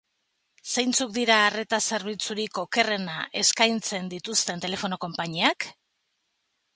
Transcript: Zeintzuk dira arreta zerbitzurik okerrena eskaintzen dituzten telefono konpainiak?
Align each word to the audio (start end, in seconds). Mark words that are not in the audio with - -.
Zeintzuk 0.75 1.11
dira 1.17 1.35
arreta 1.49 1.79
zerbitzurik 1.91 2.57
okerrena 2.63 3.17
eskaintzen 3.43 4.09
dituzten 4.15 4.65
telefono 4.65 4.99
konpainiak? 5.05 5.69